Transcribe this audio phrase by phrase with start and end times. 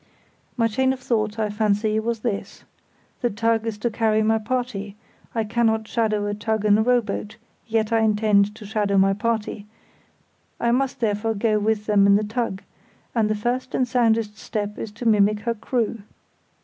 [0.57, 4.95] My chain of thought, I fancy, was this—the tug is to carry my party;
[5.35, 9.67] I cannot shadow a tug in a rowboat, yet I intend to shadow my party;
[10.59, 12.63] I must therefore go with them in the tug,
[13.13, 16.01] and the first and soundest step is to mimic her crew.